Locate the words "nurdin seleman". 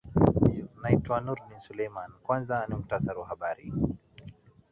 1.25-2.11